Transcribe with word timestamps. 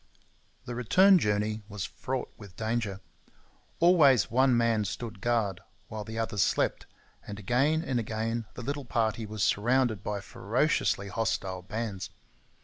The 0.65 0.73
return 0.73 1.19
journey 1.19 1.61
was 1.69 1.85
fraught 1.85 2.33
with 2.35 2.55
danger. 2.55 3.01
Always 3.79 4.31
one 4.31 4.57
man 4.57 4.83
stood 4.83 5.21
guard 5.21 5.61
while 5.89 6.03
the 6.03 6.17
others 6.17 6.41
slept; 6.41 6.87
and 7.27 7.37
again 7.37 7.83
and 7.83 7.99
again 7.99 8.47
the 8.55 8.63
little 8.63 8.83
party 8.85 9.27
was 9.27 9.43
surrounded 9.43 10.01
by 10.03 10.19
ferociously 10.19 11.09
hostile 11.09 11.61
bands. 11.61 12.09